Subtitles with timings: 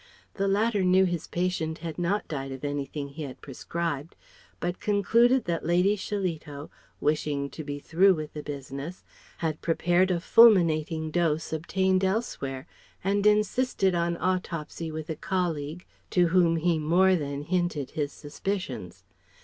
[0.33, 4.15] The latter knew his patient had not died of anything he had prescribed,
[4.59, 9.03] but concluded that Lady Shillito, wishing to be through with the business,
[9.45, 12.65] had prepared a fulminating dose obtained elsewhere;
[13.03, 19.03] and insisted on autopsy with a colleague, to whom he more than hinted his suspicions.